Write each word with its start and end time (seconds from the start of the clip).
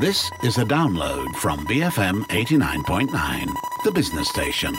This 0.00 0.30
is 0.44 0.58
a 0.58 0.64
download 0.64 1.34
from 1.36 1.66
BFM 1.66 2.22
89.9, 2.28 3.46
the 3.84 3.90
business 3.90 4.28
station. 4.28 4.74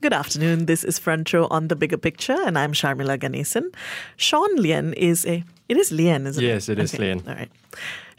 Good 0.00 0.12
afternoon. 0.12 0.66
This 0.66 0.84
is 0.84 0.98
Front 0.98 1.32
Row 1.32 1.46
on 1.50 1.68
the 1.68 1.76
Bigger 1.76 1.96
Picture, 1.96 2.36
and 2.44 2.58
I'm 2.58 2.72
Sharmila 2.72 3.18
Ganesan. 3.18 3.72
Sean 4.16 4.54
Lean 4.56 4.92
is 4.94 5.24
a. 5.24 5.44
It 5.68 5.76
is 5.76 5.92
Lean, 5.92 6.26
isn't 6.26 6.42
Yes, 6.42 6.68
it? 6.68 6.78
Yes, 6.78 6.92
it 6.92 6.94
is 6.94 6.98
Lean. 6.98 7.22
All 7.26 7.34
right. 7.34 7.50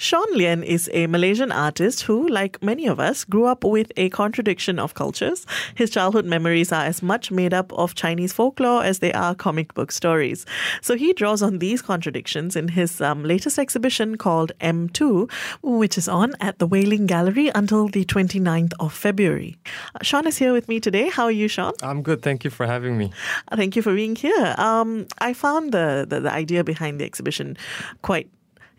Sean 0.04 0.26
Lean 0.34 0.64
is 0.64 0.90
a 0.94 1.08
Malaysian 1.08 1.52
artist 1.52 2.02
who, 2.02 2.28
like 2.28 2.62
many 2.62 2.88
of 2.88 3.00
us, 3.00 3.24
grew 3.24 3.46
up 3.46 3.64
with 3.64 3.90
a 3.96 4.10
contradiction 4.10 4.78
of 4.78 4.96
cultures. 4.96 5.46
His 5.76 5.90
childhood 5.90 6.26
memories 6.26 6.74
are 6.74 6.84
as 6.84 7.02
much 7.02 7.32
made 7.32 7.54
up 7.54 7.72
of 7.72 7.96
Chinese 7.96 8.34
folklore 8.34 8.84
as 8.84 9.00
they 9.00 9.14
are 9.14 9.34
comic 9.34 9.74
book 9.74 9.94
stories. 9.94 10.46
So 10.82 10.96
he 10.96 11.14
draws 11.14 11.42
on 11.42 11.60
these 11.60 11.82
contradictions 11.82 12.58
in 12.58 12.68
his 12.68 13.00
um, 13.00 13.24
latest 13.24 13.58
exhibition 13.58 14.18
called 14.18 14.52
M2, 14.60 15.32
which 15.62 15.98
is 15.98 16.10
on 16.10 16.34
at 16.41 16.60
the 16.60 16.68
Wei-Ling 16.68 17.05
Gallery 17.05 17.49
until 17.55 17.88
the 17.88 18.04
29th 18.04 18.74
of 18.82 18.94
February. 18.94 19.58
Uh, 19.96 19.99
Sean 20.02 20.27
is 20.27 20.38
here 20.38 20.52
with 20.52 20.68
me 20.68 20.82
today. 20.82 21.10
How 21.10 21.24
are 21.24 21.32
you, 21.32 21.48
Sean? 21.48 21.74
I'm 21.82 22.02
good. 22.02 22.22
Thank 22.22 22.44
you 22.44 22.49
for 22.49 22.66
having 22.66 22.98
me. 22.98 23.12
Thank 23.55 23.77
you 23.77 23.82
for 23.82 23.96
being 23.96 24.18
here. 24.18 24.55
Um, 24.58 25.08
I 25.20 25.34
found 25.34 25.72
the, 25.72 26.05
the, 26.08 26.20
the 26.20 26.32
idea 26.32 26.66
behind 26.66 26.99
the 26.99 27.05
exhibition 27.05 27.55
quite 28.02 28.30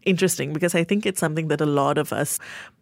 interesting 0.06 0.52
because 0.52 0.74
I 0.74 0.84
think 0.84 1.06
it's 1.06 1.20
something 1.20 1.48
that 1.48 1.60
a 1.60 1.66
lot 1.66 1.98
of 1.98 2.12
us 2.12 2.38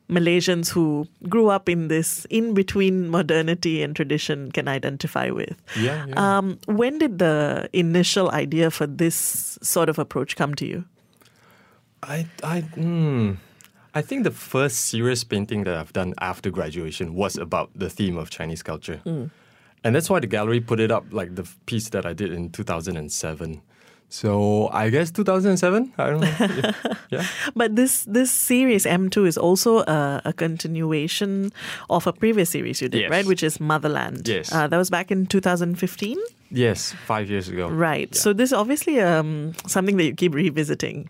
Malaysians 0.09 0.69
who 0.69 1.09
grew 1.29 1.49
up 1.49 1.69
in 1.69 1.89
this 1.89 2.27
in 2.27 2.55
between 2.55 3.09
modernity 3.09 3.83
and 3.83 3.97
tradition 3.97 4.53
can 4.53 4.69
identify 4.69 5.31
with. 5.31 5.57
Yeah, 5.79 6.07
yeah. 6.07 6.39
Um, 6.39 6.59
when 6.67 6.99
did 6.99 7.19
the 7.19 7.69
initial 7.73 8.31
idea 8.31 8.71
for 8.71 8.87
this 8.87 9.59
sort 9.63 9.89
of 9.89 9.99
approach 9.99 10.37
come 10.37 10.55
to 10.57 10.67
you? 10.67 10.85
I, 12.03 12.27
I, 12.43 12.61
hmm. 12.61 13.33
I 13.95 14.03
think 14.03 14.25
the 14.25 14.31
first 14.31 14.87
serious 14.87 15.25
painting 15.25 15.65
that 15.65 15.75
I've 15.75 15.93
done 15.93 16.15
after 16.21 16.51
graduation 16.51 17.15
was 17.15 17.37
about 17.37 17.71
the 17.75 17.89
theme 17.89 18.17
of 18.17 18.29
Chinese 18.31 18.63
culture. 18.63 19.01
And 19.85 19.95
that's 19.95 20.09
why 20.09 20.21
the 20.21 20.27
gallery 20.27 20.61
put 20.61 20.81
it 20.81 20.91
up 20.91 21.05
like 21.11 21.35
the 21.35 21.49
piece 21.67 21.89
that 21.91 22.07
I 22.07 22.13
did 22.13 22.33
in 22.33 22.51
2007. 22.51 23.63
So 24.13 24.69
I 24.75 24.91
guess 24.91 25.11
2007? 25.11 25.95
I 25.97 26.11
don't 26.11 26.21
know. 26.21 26.29
yeah. 26.41 26.73
yeah. 27.09 27.27
But 27.57 27.77
this 27.77 28.05
this 28.05 28.31
series 28.31 28.85
M2 28.85 29.27
is 29.27 29.39
also 29.39 29.79
a, 29.89 30.21
a 30.27 30.33
continuation 30.35 31.51
of 31.89 32.07
a 32.07 32.13
previous 32.13 32.51
series 32.51 32.83
you 32.83 32.91
did, 32.91 33.01
Yes. 33.01 33.11
right? 33.11 33.25
Which 33.25 33.43
is 33.43 33.59
Motherland. 33.59 34.29
Yes. 34.29 34.53
Uh, 34.53 34.69
that 34.69 34.77
was 34.77 34.91
back 34.91 35.11
in 35.11 35.25
2015. 35.25 36.19
Yes, 36.51 36.93
five 37.07 37.31
years 37.31 37.49
ago. 37.49 37.71
Right. 37.71 38.11
Yeah. 38.13 38.21
So 38.21 38.35
this 38.35 38.51
is 38.51 38.53
obviously 38.53 39.01
um, 39.01 39.55
something 39.67 39.97
that 39.97 40.05
you 40.05 40.15
keep 40.15 40.35
revisiting. 40.35 41.09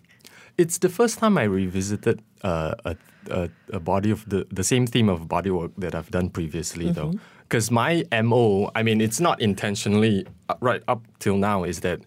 It's 0.57 0.79
the 0.79 0.89
first 0.89 1.19
time 1.19 1.37
I 1.39 1.43
revisited 1.43 2.23
uh, 2.45 2.75
a, 2.85 2.97
a, 3.31 3.49
a 3.73 3.81
body 3.81 4.13
of 4.13 4.29
the, 4.29 4.47
the 4.53 4.63
same 4.63 4.87
theme 4.87 5.09
of 5.09 5.27
body 5.27 5.51
work 5.51 5.73
that 5.79 5.97
I've 5.97 6.11
done 6.13 6.31
previously, 6.31 6.93
though. 6.93 7.15
Because 7.49 7.73
my 7.73 8.05
MO, 8.23 8.71
I 8.77 8.85
mean, 8.85 9.01
it's 9.01 9.19
not 9.19 9.41
intentionally, 9.41 10.25
uh, 10.49 10.55
right 10.61 10.83
up 10.87 11.03
till 11.19 11.37
now, 11.37 11.65
is 11.65 11.81
that 11.81 11.99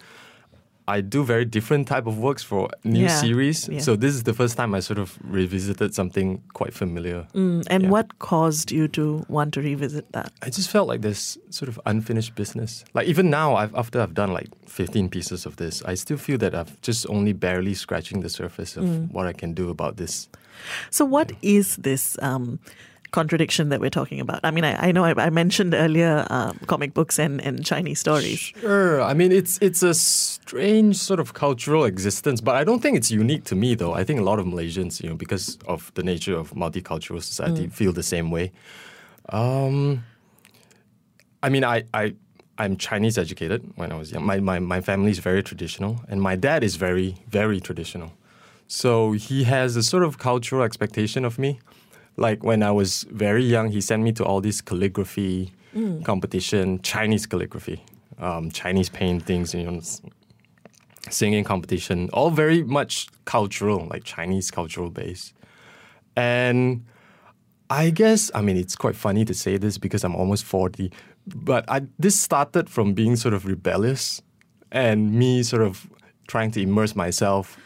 I 0.87 1.01
do 1.01 1.23
very 1.23 1.45
different 1.45 1.87
type 1.87 2.05
of 2.05 2.19
works 2.19 2.43
for 2.43 2.69
new 2.83 3.05
Yeah, 3.05 3.19
series. 3.21 3.67
yeah. 3.67 3.79
So 3.79 3.95
this 3.95 4.13
is 4.13 4.23
the 4.23 4.33
first 4.33 4.55
time 4.55 4.75
I 4.75 4.81
sort 4.81 4.99
of 4.99 5.17
revisited 5.23 5.95
something 5.95 6.43
quite 6.53 6.73
familiar. 6.75 7.25
Mm, 7.33 7.63
and 7.71 7.83
Yeah. 7.83 7.89
what 7.89 8.19
caused 8.19 8.71
you 8.71 8.87
to 8.89 9.25
want 9.27 9.53
to 9.55 9.61
revisit 9.61 10.11
that? 10.11 10.31
I 10.43 10.49
just 10.51 10.69
felt 10.69 10.87
like 10.87 11.01
there's 11.01 11.39
sort 11.49 11.69
of 11.69 11.79
unfinished 11.87 12.35
business. 12.35 12.85
Like 12.93 13.07
even 13.07 13.29
now, 13.31 13.55
I've, 13.55 13.73
after 13.73 13.99
I've 13.99 14.13
done 14.13 14.31
like 14.31 14.49
15 14.67 15.09
pieces 15.09 15.45
of 15.47 15.55
this, 15.55 15.81
I 15.85 15.95
still 15.95 16.17
feel 16.17 16.37
that 16.37 16.53
I've 16.53 16.79
just 16.81 17.07
only 17.09 17.33
barely 17.33 17.73
scratching 17.73 18.21
the 18.21 18.29
surface 18.29 18.77
of 18.77 18.83
Mm. 18.85 19.11
what 19.11 19.25
I 19.25 19.33
can 19.33 19.53
do 19.55 19.69
about 19.71 19.97
this. 19.97 20.29
So, 20.91 21.03
what 21.03 21.31
is 21.41 21.75
this 21.77 22.17
um, 22.21 22.59
contradiction 23.11 23.69
that 23.69 23.79
we're 23.79 23.89
talking 23.89 24.19
about? 24.19 24.39
I 24.43 24.51
mean, 24.51 24.63
I, 24.63 24.87
I 24.87 24.91
know 24.91 25.03
I, 25.03 25.13
I 25.17 25.29
mentioned 25.29 25.73
earlier 25.73 26.25
um, 26.29 26.59
comic 26.67 26.93
books 26.93 27.19
and, 27.19 27.41
and 27.41 27.65
Chinese 27.65 27.99
stories. 27.99 28.39
Sure. 28.39 29.01
I 29.01 29.13
mean, 29.13 29.31
it's 29.31 29.57
it's 29.61 29.83
a 29.83 29.93
strange 29.93 30.97
sort 30.97 31.19
of 31.19 31.33
cultural 31.33 31.85
existence, 31.85 32.41
but 32.41 32.55
I 32.55 32.63
don't 32.63 32.81
think 32.81 32.97
it's 32.97 33.11
unique 33.11 33.43
to 33.45 33.55
me, 33.55 33.75
though. 33.75 33.93
I 33.93 34.03
think 34.03 34.19
a 34.19 34.23
lot 34.23 34.39
of 34.39 34.45
Malaysians, 34.45 35.01
you 35.01 35.09
know, 35.09 35.15
because 35.15 35.57
of 35.67 35.91
the 35.95 36.03
nature 36.03 36.35
of 36.35 36.51
multicultural 36.53 37.21
society, 37.21 37.67
feel 37.67 37.93
the 37.93 38.03
same 38.03 38.31
way. 38.31 38.51
Um, 39.29 40.03
I 41.41 41.49
mean, 41.49 41.63
I, 41.63 41.83
I 41.93 42.15
I'm 42.57 42.77
Chinese 42.77 43.17
educated 43.17 43.61
when 43.75 43.91
I 43.91 43.95
was 43.95 44.11
young. 44.11 44.25
My, 44.25 44.39
my 44.39 44.59
my 44.59 44.81
family 44.81 45.11
is 45.11 45.19
very 45.19 45.43
traditional, 45.43 46.01
and 46.07 46.21
my 46.21 46.35
dad 46.35 46.63
is 46.63 46.75
very 46.75 47.17
very 47.27 47.59
traditional. 47.59 48.11
So 48.67 49.11
he 49.11 49.43
has 49.43 49.75
a 49.75 49.83
sort 49.83 50.03
of 50.03 50.17
cultural 50.17 50.63
expectation 50.63 51.23
of 51.25 51.37
me. 51.37 51.59
Like 52.17 52.43
when 52.43 52.63
I 52.63 52.71
was 52.71 53.03
very 53.11 53.43
young, 53.43 53.71
he 53.71 53.81
sent 53.81 54.03
me 54.03 54.11
to 54.13 54.23
all 54.23 54.41
these 54.41 54.61
calligraphy 54.61 55.51
competition, 56.03 56.81
Chinese 56.81 57.25
calligraphy, 57.25 57.83
um, 58.17 58.49
Chinese 58.51 58.89
paintings, 58.89 59.53
you 59.53 59.63
know, 59.63 59.81
singing 61.09 61.43
competition, 61.43 62.09
all 62.13 62.31
very 62.31 62.63
much 62.63 63.07
cultural, 63.25 63.87
like 63.89 64.03
Chinese 64.03 64.51
cultural 64.51 64.89
base. 64.89 65.33
And 66.15 66.85
I 67.69 67.89
guess, 67.89 68.31
I 68.33 68.41
mean, 68.41 68.57
it's 68.57 68.75
quite 68.75 68.95
funny 68.95 69.25
to 69.25 69.33
say 69.33 69.57
this 69.57 69.77
because 69.77 70.03
I'm 70.03 70.15
almost 70.15 70.45
40, 70.45 70.91
but 71.27 71.65
I, 71.67 71.81
this 71.99 72.19
started 72.19 72.69
from 72.69 72.93
being 72.93 73.15
sort 73.15 73.33
of 73.33 73.45
rebellious 73.45 74.21
and 74.71 75.13
me 75.13 75.43
sort 75.43 75.61
of 75.61 75.87
trying 76.27 76.51
to 76.51 76.61
immerse 76.61 76.95
myself 76.95 77.57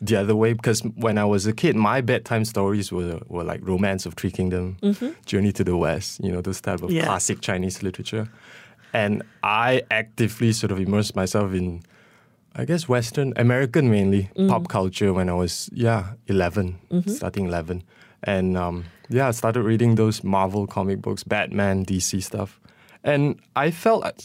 the 0.00 0.16
other 0.16 0.36
way 0.36 0.52
because 0.52 0.80
when 0.80 1.18
I 1.18 1.24
was 1.24 1.46
a 1.46 1.52
kid, 1.52 1.76
my 1.76 2.00
bedtime 2.00 2.44
stories 2.44 2.92
were, 2.92 3.20
were 3.28 3.44
like 3.44 3.60
Romance 3.66 4.06
of 4.06 4.14
Three 4.14 4.30
Kingdom, 4.30 4.76
mm-hmm. 4.82 5.10
Journey 5.24 5.52
to 5.52 5.64
the 5.64 5.76
West, 5.76 6.20
you 6.22 6.30
know, 6.30 6.40
those 6.40 6.60
type 6.60 6.82
of 6.82 6.90
Yeah. 6.90 7.04
classic 7.04 7.40
Chinese 7.40 7.82
literature. 7.82 8.28
And 8.92 9.22
I 9.42 9.82
actively 9.90 10.52
sort 10.52 10.72
of 10.72 10.80
immersed 10.80 11.16
myself 11.16 11.52
in, 11.52 11.82
I 12.54 12.64
guess, 12.64 12.88
Western, 12.88 13.32
American 13.36 13.90
mainly, 13.90 14.30
mm-hmm. 14.36 14.48
pop 14.48 14.68
culture 14.68 15.12
when 15.12 15.28
I 15.28 15.34
was, 15.34 15.68
yeah, 15.72 16.12
11, 16.28 16.78
mm-hmm. 16.90 17.10
starting 17.10 17.46
11. 17.46 17.82
And 18.22 18.56
um, 18.56 18.84
yeah, 19.08 19.28
I 19.28 19.30
started 19.32 19.62
reading 19.62 19.94
those 19.94 20.24
Marvel 20.24 20.66
comic 20.66 21.00
books, 21.00 21.24
Batman, 21.24 21.84
DC 21.84 22.22
stuff. 22.22 22.60
And 23.04 23.38
I 23.54 23.70
felt 23.70 24.02
like 24.02 24.20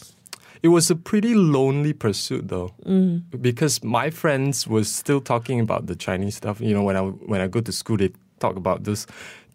it 0.62 0.68
was 0.68 0.90
a 0.90 0.96
pretty 0.96 1.34
lonely 1.34 1.92
pursuit 1.92 2.48
though, 2.48 2.72
mm. 2.86 3.22
because 3.40 3.82
my 3.82 4.10
friends 4.10 4.66
was 4.66 4.90
still 4.92 5.20
talking 5.20 5.60
about 5.60 5.86
the 5.86 5.96
Chinese 5.96 6.36
stuff. 6.36 6.60
You 6.60 6.74
know, 6.74 6.82
when 6.82 6.96
I 6.96 7.00
when 7.02 7.40
I 7.40 7.48
go 7.48 7.60
to 7.60 7.72
school, 7.72 7.96
they 7.96 8.10
talk 8.38 8.56
about 8.56 8.84
those 8.84 9.06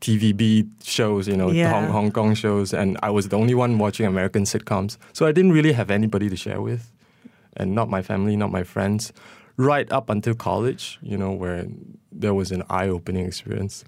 TVB 0.02 0.70
shows, 0.84 1.28
you 1.28 1.36
know, 1.36 1.50
Yeah. 1.50 1.72
Hong, 1.72 1.88
Hong 1.88 2.12
Kong 2.12 2.36
shows, 2.36 2.74
and 2.74 2.98
I 3.02 3.10
was 3.10 3.30
the 3.30 3.38
only 3.38 3.56
one 3.56 3.78
watching 3.78 4.06
American 4.06 4.44
sitcoms. 4.44 4.98
So 5.14 5.26
I 5.26 5.32
didn't 5.32 5.54
really 5.54 5.72
have 5.74 5.90
anybody 5.90 6.30
to 6.30 6.36
share 6.36 6.62
with, 6.62 6.92
and 7.56 7.74
not 7.74 7.90
my 7.90 8.02
family, 8.02 8.36
not 8.36 8.52
my 8.52 8.64
friends. 8.64 9.14
Right 9.56 9.92
up 9.92 10.10
until 10.10 10.36
college, 10.36 11.00
you 11.02 11.18
know, 11.18 11.32
where 11.32 11.66
there 12.12 12.34
was 12.34 12.52
an 12.52 12.64
eye-opening 12.70 13.26
experience. 13.26 13.84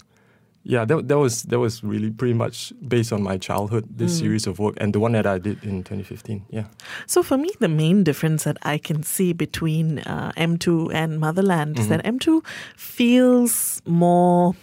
Yeah, 0.62 0.84
that, 0.84 1.08
that 1.08 1.18
was 1.18 1.44
that 1.44 1.58
was 1.58 1.82
really 1.82 2.10
pretty 2.10 2.34
much 2.34 2.72
based 2.86 3.12
on 3.14 3.22
my 3.22 3.38
childhood. 3.38 3.84
This 3.96 4.18
series 4.18 4.46
of 4.46 4.58
work 4.58 4.74
and 4.78 4.92
the 4.92 5.00
one 5.00 5.12
that 5.12 5.26
I 5.26 5.38
did 5.38 5.64
in 5.64 5.82
2015. 5.84 6.44
Yeah. 6.50 6.64
So, 7.06 7.22
for 7.22 7.38
me, 7.38 7.48
the 7.60 7.68
main 7.68 8.04
difference 8.04 8.44
that 8.44 8.58
I 8.62 8.76
can 8.78 9.02
see 9.02 9.32
between 9.32 10.00
uh, 10.00 10.32
M2 10.36 10.92
and 10.92 11.18
Motherland 11.18 11.78
is 11.78 11.88
that 11.88 12.04
M2 12.04 12.44
feels 12.76 13.80
more. 13.86 14.54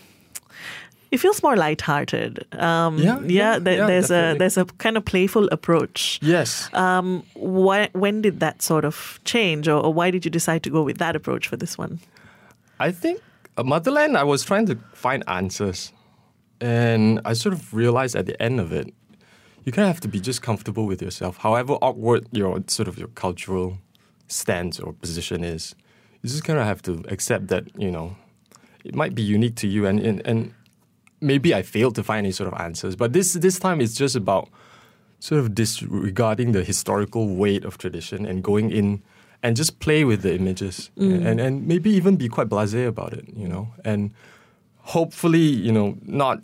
It 1.10 1.18
feels 1.20 1.42
more 1.42 1.56
lighthearted. 1.56 2.46
Um, 2.60 2.98
Yeah, 3.00 3.20
yeah, 3.26 3.60
there- 3.60 3.78
yeah, 3.78 3.88
there's 3.88 4.12
a 4.12 4.36
there's 4.38 4.58
a 4.58 4.66
kind 4.78 4.98
of 4.98 5.04
playful 5.06 5.48
approach. 5.52 6.20
Yes. 6.22 6.70
Um, 6.74 7.24
why, 7.34 7.90
when 7.94 8.22
did 8.22 8.40
that 8.42 8.62
sort 8.62 8.86
of 8.86 9.20
change, 9.24 9.68
or, 9.68 9.80
or 9.86 9.94
why 9.94 10.12
did 10.12 10.26
you 10.26 10.32
decide 10.32 10.62
to 10.64 10.70
go 10.70 10.84
with 10.84 10.98
that 11.00 11.16
approach 11.16 11.48
for 11.48 11.58
this 11.58 11.78
one? 11.78 12.00
I 12.80 12.92
think 12.92 13.22
uh, 13.58 13.64
Motherland, 13.64 14.18
I 14.18 14.24
was 14.24 14.44
trying 14.44 14.68
to 14.68 14.76
find 14.94 15.24
answers. 15.28 15.94
And 16.60 17.22
I 17.26 17.34
sort 17.34 17.54
of 17.54 17.74
realized 17.74 18.16
at 18.16 18.26
the 18.26 18.42
end 18.42 18.60
of 18.60 18.72
it, 18.72 18.94
you 19.64 19.72
kind 19.72 19.88
of 19.88 19.94
have 19.94 20.02
to 20.02 20.08
be 20.08 20.20
just 20.20 20.42
comfortable 20.42 20.86
with 20.86 21.02
yourself. 21.02 21.38
However 21.38 21.74
awkward 21.82 22.28
your 22.32 22.64
sort 22.68 22.88
of 22.88 22.98
your 22.98 23.10
cultural 23.10 23.80
stance 24.28 24.80
or 24.80 24.94
position 24.94 25.44
is, 25.44 25.76
you 26.22 26.30
just 26.30 26.44
kind 26.44 26.58
of 26.58 26.66
have 26.66 26.82
to 26.84 27.04
accept 27.10 27.48
that, 27.50 27.66
you 27.80 27.92
know, 27.92 28.16
it 28.84 28.96
might 28.96 29.14
be 29.14 29.22
unique 29.22 29.56
to 29.58 29.68
you. 29.68 29.86
And, 29.86 30.00
and, 30.00 30.26
and 30.26 30.54
maybe 31.20 31.54
I 31.54 31.62
failed 31.62 31.96
to 31.96 32.04
find 32.04 32.26
any 32.26 32.32
sort 32.32 32.52
of 32.52 32.60
answers. 32.60 32.96
But 32.96 33.14
this, 33.14 33.34
this 33.34 33.60
time 33.60 33.82
it's 33.82 33.94
just 33.94 34.16
about 34.16 34.50
sort 35.20 35.40
of 35.40 35.54
disregarding 35.54 36.52
the 36.52 36.64
historical 36.64 37.36
weight 37.36 37.66
of 37.66 37.78
tradition 37.78 38.26
and 38.26 38.44
going 38.44 38.72
in 38.72 39.04
and 39.44 39.56
just 39.56 39.80
play 39.80 40.04
with 40.04 40.22
the 40.22 40.34
images 40.34 40.90
mm. 40.98 41.26
and, 41.26 41.40
and 41.40 41.68
maybe 41.68 41.90
even 41.90 42.16
be 42.16 42.28
quite 42.28 42.50
blasé 42.50 42.88
about 42.88 43.14
it, 43.14 43.26
you 43.36 43.48
know, 43.48 43.68
and 43.84 44.12
hopefully, 44.78 45.40
you 45.40 45.72
know, 45.72 45.98
not 46.04 46.42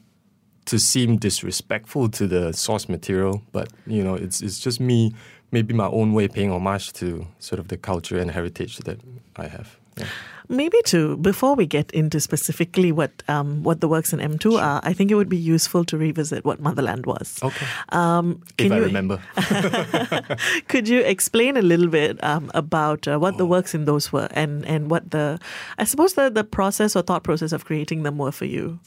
to 0.66 0.80
seem 0.80 1.18
disrespectful 1.18 2.10
to 2.10 2.28
the 2.28 2.54
source 2.54 2.88
material, 2.90 3.42
but 3.52 3.70
you 3.88 4.04
know, 4.04 4.16
it's 4.16 4.42
it's 4.42 4.60
just 4.60 4.80
me, 4.80 5.14
maybe 5.52 5.74
my 5.74 5.88
own 5.88 6.14
way 6.14 6.28
paying 6.28 6.52
homage 6.52 6.94
to 6.94 7.28
sort 7.40 7.60
of 7.60 7.68
the 7.68 7.78
culture 7.78 8.18
and 8.18 8.32
heritage 8.32 8.78
that 8.80 9.00
I 9.36 9.48
have. 9.48 9.78
Yeah. 9.98 10.06
Maybe 10.50 10.78
to 10.86 11.16
before 11.18 11.56
we 11.56 11.66
get 11.66 11.92
into 11.92 12.20
specifically 12.20 12.92
what 12.92 13.12
um, 13.28 13.64
what 13.64 13.80
the 13.80 13.88
works 13.88 14.12
in 14.14 14.20
M2 14.20 14.62
are, 14.62 14.82
I 14.84 14.92
think 14.94 15.10
it 15.12 15.16
would 15.16 15.30
be 15.30 15.38
useful 15.38 15.86
to 15.86 15.98
revisit 15.98 16.44
what 16.44 16.60
Motherland 16.60 17.06
was. 17.06 17.40
Okay. 17.42 17.66
Um, 17.90 18.42
if 18.58 18.72
I 18.72 18.78
you- 18.78 18.84
remember. 18.84 19.20
Could 20.68 20.88
you 20.88 21.00
explain 21.02 21.58
a 21.58 21.62
little 21.62 21.88
bit 21.88 22.22
um, 22.24 22.52
about 22.54 23.08
uh, 23.08 23.18
what 23.20 23.38
the 23.38 23.46
works 23.46 23.74
in 23.74 23.86
those 23.86 24.12
were 24.12 24.28
and, 24.32 24.66
and 24.66 24.90
what 24.90 25.12
the, 25.12 25.40
I 25.78 25.86
suppose 25.86 26.16
the, 26.16 26.30
the 26.30 26.44
process 26.44 26.96
or 26.96 27.04
thought 27.04 27.24
process 27.24 27.52
of 27.54 27.66
creating 27.66 28.04
them 28.04 28.18
were 28.18 28.32
for 28.32 28.46
you? 28.46 28.80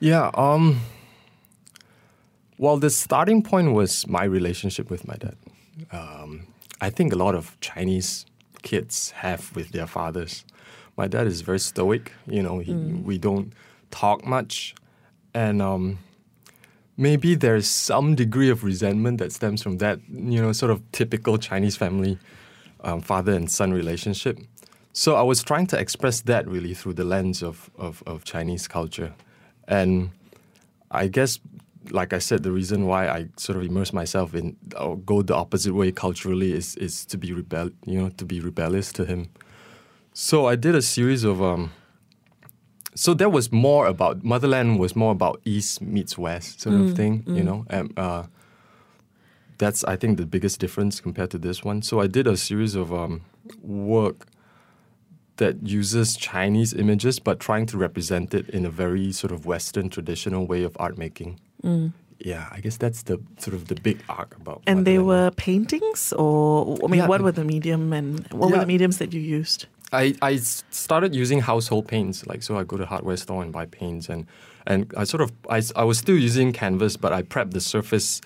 Yeah. 0.00 0.30
Um. 0.34 0.80
Well, 2.58 2.76
the 2.76 2.90
starting 2.90 3.42
point 3.42 3.72
was 3.72 4.06
my 4.06 4.24
relationship 4.24 4.90
with 4.90 5.06
my 5.06 5.16
dad. 5.16 5.36
Um, 5.92 6.46
I 6.80 6.90
think 6.90 7.12
a 7.12 7.16
lot 7.16 7.34
of 7.34 7.58
Chinese 7.60 8.26
kids 8.62 9.12
have 9.12 9.54
with 9.54 9.70
their 9.70 9.86
fathers. 9.86 10.44
My 10.96 11.06
dad 11.06 11.26
is 11.26 11.40
very 11.40 11.58
stoic. 11.58 12.12
You 12.26 12.42
know, 12.42 12.58
he, 12.58 12.74
we 12.74 13.16
don't 13.16 13.54
talk 13.90 14.26
much, 14.26 14.74
and 15.32 15.62
um, 15.62 15.98
maybe 16.96 17.34
there's 17.34 17.66
some 17.66 18.14
degree 18.14 18.50
of 18.50 18.62
resentment 18.62 19.18
that 19.18 19.32
stems 19.32 19.62
from 19.62 19.78
that. 19.78 20.00
You 20.08 20.42
know, 20.42 20.52
sort 20.52 20.70
of 20.70 20.82
typical 20.92 21.38
Chinese 21.38 21.76
family, 21.76 22.18
um, 22.82 23.00
father 23.00 23.32
and 23.32 23.50
son 23.50 23.72
relationship. 23.72 24.38
So 24.92 25.14
I 25.14 25.22
was 25.22 25.42
trying 25.42 25.66
to 25.68 25.78
express 25.78 26.20
that 26.22 26.46
really 26.48 26.74
through 26.74 26.94
the 26.94 27.04
lens 27.04 27.42
of, 27.42 27.70
of, 27.78 28.02
of 28.06 28.24
Chinese 28.24 28.66
culture. 28.66 29.14
And 29.70 30.10
I 30.90 31.06
guess, 31.06 31.38
like 31.90 32.12
I 32.12 32.18
said, 32.18 32.42
the 32.42 32.52
reason 32.52 32.86
why 32.86 33.08
I 33.08 33.28
sort 33.36 33.56
of 33.56 33.64
immerse 33.64 33.92
myself 33.92 34.34
in 34.34 34.56
or 34.78 34.98
go 34.98 35.22
the 35.22 35.34
opposite 35.34 35.72
way 35.72 35.92
culturally 35.92 36.52
is, 36.52 36.76
is 36.76 37.06
to 37.06 37.16
be 37.16 37.32
rebel, 37.32 37.70
you 37.86 37.98
know, 37.98 38.10
to 38.10 38.24
be 38.24 38.40
rebellious 38.40 38.92
to 38.94 39.04
him. 39.04 39.30
So 40.12 40.46
I 40.46 40.56
did 40.56 40.74
a 40.74 40.82
series 40.82 41.24
of 41.24 41.40
um. 41.40 41.70
So 42.96 43.14
that 43.14 43.30
was 43.30 43.52
more 43.52 43.86
about 43.86 44.24
motherland 44.24 44.80
was 44.80 44.96
more 44.96 45.12
about 45.12 45.40
east 45.44 45.80
meets 45.80 46.18
west 46.18 46.60
sort 46.60 46.74
of 46.74 46.96
thing, 46.96 47.22
you 47.36 47.44
know. 47.44 47.64
And 47.70 47.96
uh, 47.96 48.24
that's 49.58 49.84
I 49.84 49.94
think 49.96 50.18
the 50.18 50.26
biggest 50.26 50.58
difference 50.58 51.00
compared 51.00 51.30
to 51.30 51.38
this 51.38 51.62
one. 51.64 51.82
So 51.82 52.00
I 52.00 52.08
did 52.08 52.26
a 52.26 52.36
series 52.36 52.74
of 52.74 52.92
um, 52.92 53.22
work 53.62 54.26
that 55.40 55.66
uses 55.66 56.16
Chinese 56.16 56.72
images 56.74 57.18
but 57.18 57.40
trying 57.40 57.66
to 57.66 57.76
represent 57.78 58.34
it 58.34 58.48
in 58.50 58.66
a 58.66 58.70
very 58.70 59.10
sort 59.10 59.32
of 59.32 59.46
Western 59.46 59.88
traditional 59.88 60.46
way 60.46 60.62
of 60.62 60.76
art 60.78 60.96
making. 60.98 61.40
Yeah, 62.18 62.44
I 62.52 62.60
guess 62.60 62.76
that's 62.76 63.02
the 63.04 63.16
sort 63.38 63.54
of 63.54 63.68
the 63.68 63.74
big 63.74 63.98
arc 64.08 64.36
about. 64.36 64.62
And 64.66 64.86
they 64.86 64.98
were 64.98 65.30
paintings, 65.30 66.12
or 66.12 66.76
I 66.84 66.86
mean, 66.86 67.00
Yeah, 67.00 67.08
what 67.08 67.22
were 67.22 67.32
the 67.32 67.44
medium 67.44 67.92
and 67.92 68.26
what 68.32 68.50
were 68.50 68.58
the 68.58 68.66
mediums 68.74 68.98
that 68.98 69.12
you 69.14 69.20
used? 69.20 69.66
I, 69.92 70.14
I 70.22 70.36
started 70.36 71.14
using 71.14 71.40
household 71.40 71.88
paints, 71.88 72.26
like 72.26 72.42
so 72.42 72.56
I 72.60 72.64
go 72.64 72.76
to 72.76 72.86
hardware 72.86 73.16
store 73.16 73.42
and 73.42 73.52
buy 73.52 73.66
paints, 73.66 74.08
and 74.08 74.26
and 74.66 74.92
I 74.96 75.04
sort 75.04 75.22
of 75.22 75.32
I, 75.48 75.62
I 75.74 75.84
was 75.84 75.98
still 75.98 76.18
using 76.28 76.52
canvas, 76.52 76.96
but 76.96 77.12
I 77.12 77.22
prepped 77.22 77.52
the 77.52 77.60
surface 77.60 78.20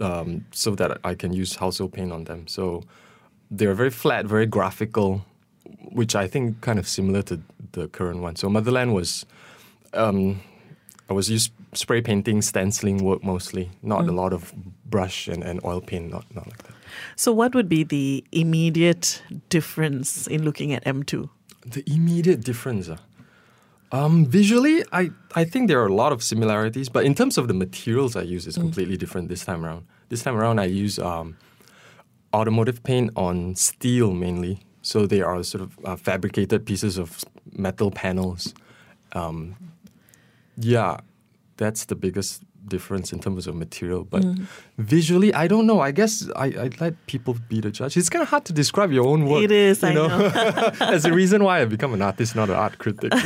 um, 0.00 0.46
so 0.50 0.74
that 0.74 0.98
I 1.04 1.14
can 1.14 1.32
use 1.32 1.54
household 1.56 1.92
paint 1.92 2.12
on 2.12 2.24
them. 2.24 2.46
So 2.48 2.82
they're 3.50 3.74
very 3.74 3.90
flat, 3.90 4.24
very 4.26 4.46
graphical, 4.46 5.24
which 5.92 6.14
I 6.14 6.26
think 6.26 6.60
kind 6.60 6.78
of 6.78 6.86
similar 6.86 7.22
to 7.22 7.40
the 7.72 7.88
current 7.88 8.20
one. 8.20 8.36
So 8.36 8.48
Motherland 8.48 8.94
was 8.94 9.26
um, 9.92 10.40
I 11.08 11.12
was 11.12 11.30
used 11.30 11.52
spray 11.74 12.00
painting, 12.00 12.42
stenciling 12.42 13.04
work 13.04 13.22
mostly, 13.22 13.70
not 13.82 14.08
a 14.08 14.12
lot 14.12 14.32
of 14.32 14.52
brush 14.86 15.28
and, 15.28 15.42
and 15.42 15.60
oil 15.64 15.80
paint, 15.80 16.10
not 16.10 16.24
not 16.34 16.46
like 16.46 16.62
that. 16.62 16.74
So, 17.16 17.32
what 17.32 17.54
would 17.54 17.68
be 17.68 17.84
the 17.84 18.24
immediate 18.32 19.22
difference 19.48 20.26
in 20.26 20.44
looking 20.44 20.72
at 20.72 20.84
M2? 20.84 21.28
The 21.66 21.82
immediate 21.86 22.42
difference. 22.44 22.88
ah. 22.88 22.98
Um, 23.92 24.26
visually, 24.26 24.82
I, 24.92 25.10
I 25.36 25.44
think 25.44 25.68
there 25.68 25.80
are 25.80 25.86
a 25.86 25.94
lot 25.94 26.10
of 26.12 26.22
similarities, 26.22 26.88
but 26.88 27.04
in 27.04 27.14
terms 27.14 27.38
of 27.38 27.46
the 27.46 27.54
materials 27.54 28.16
I 28.16 28.22
use, 28.22 28.46
it's 28.46 28.58
completely 28.58 28.96
different 28.96 29.28
this 29.28 29.44
time 29.44 29.64
around. 29.64 29.86
This 30.08 30.22
time 30.22 30.36
around, 30.36 30.58
I 30.58 30.64
use 30.64 30.98
um, 30.98 31.36
automotive 32.32 32.82
paint 32.82 33.10
on 33.14 33.54
steel 33.54 34.12
mainly. 34.12 34.58
So 34.84 35.06
they 35.06 35.22
are 35.22 35.42
sort 35.42 35.62
of 35.62 35.78
uh, 35.84 35.96
fabricated 35.96 36.66
pieces 36.66 36.98
of 36.98 37.24
metal 37.52 37.90
panels. 37.90 38.52
Um, 39.12 39.56
yeah, 40.58 40.98
that's 41.56 41.86
the 41.86 41.94
biggest 41.94 42.42
difference 42.68 43.10
in 43.10 43.18
terms 43.18 43.46
of 43.46 43.54
material. 43.54 44.04
But 44.04 44.24
visually, 44.78 45.32
I 45.34 45.46
don't 45.46 45.66
know. 45.66 45.80
I 45.80 45.90
guess 45.92 46.28
I, 46.36 46.46
I 46.46 46.70
let 46.80 46.94
people 47.06 47.36
be 47.48 47.60
the 47.60 47.70
judge. 47.70 47.96
It's 47.96 48.08
kind 48.10 48.22
of 48.22 48.28
hard 48.28 48.44
to 48.46 48.52
describe 48.52 48.90
your 48.92 49.06
own 49.06 49.26
work. 49.26 49.44
It 49.44 49.50
is, 49.52 49.82
you 49.82 49.88
I 49.88 49.94
know. 49.94 50.08
That's 50.78 51.04
the 51.08 51.12
reason 51.12 51.44
why 51.44 51.60
I've 51.60 51.70
become 51.70 51.94
an 51.94 52.02
artist, 52.02 52.34
not 52.34 52.48
an 52.48 52.56
art 52.56 52.78
critic. 52.78 53.12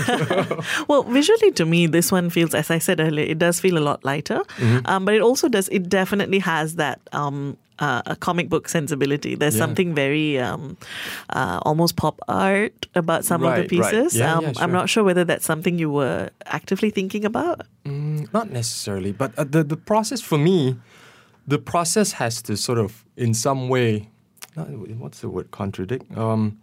Well, 0.89 1.03
visually 1.05 1.53
to 1.53 1.65
me, 1.65 1.87
this 1.87 2.13
one 2.13 2.31
feels, 2.31 2.55
as 2.55 2.71
I 2.71 2.79
said 2.79 3.01
earlier, 3.01 3.25
it 3.27 3.39
does 3.39 3.61
feel 3.61 3.79
a 3.79 3.81
lot 3.81 4.05
lighter. 4.05 4.41
Mm-hmm. 4.59 4.87
Um, 4.87 5.05
but 5.05 5.15
it 5.15 5.23
also 5.23 5.49
does, 5.49 5.69
it 5.69 5.89
definitely 5.89 6.39
has 6.41 6.77
that 6.77 7.01
um, 7.13 7.57
uh, 7.79 8.03
a 8.07 8.17
comic 8.17 8.49
book 8.49 8.69
sensibility. 8.69 9.35
There's 9.35 9.55
Yeah. 9.55 9.65
something 9.65 9.95
very 9.95 10.39
um, 10.39 10.77
uh, 11.31 11.61
almost 11.63 11.97
pop 11.97 12.21
art 12.29 12.87
about 12.95 13.25
some 13.25 13.43
of 13.43 13.51
Right, 13.51 13.69
the 13.69 13.79
right. 13.79 13.93
pieces. 13.93 14.17
Yeah, 14.17 14.35
um, 14.37 14.45
yeah, 14.45 14.53
I'm 14.59 14.73
not 14.73 14.89
sure 14.91 15.05
whether 15.05 15.25
that's 15.25 15.47
something 15.47 15.79
you 15.79 15.91
were 15.91 16.31
actively 16.47 16.91
thinking 16.91 17.25
about. 17.25 17.63
Mm, 17.87 18.33
not 18.35 18.51
necessarily, 18.51 19.13
but 19.13 19.33
uh, 19.39 19.45
the 19.45 19.63
the 19.65 19.77
process 19.77 20.21
for 20.21 20.39
me, 20.39 20.77
the 21.49 21.59
process 21.59 22.13
has 22.13 22.43
to 22.43 22.57
sort 22.57 22.79
of 22.79 23.05
in 23.17 23.35
some 23.35 23.69
way, 23.69 24.09
not, 24.57 24.69
what's 25.03 25.21
the 25.21 25.29
word 25.29 25.51
contradict? 25.51 26.05
Um, 26.17 26.59